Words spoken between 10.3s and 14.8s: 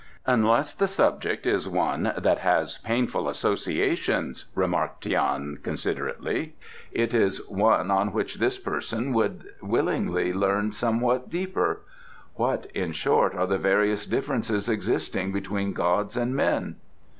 learn somewhat deeper. What, in short, are the various differences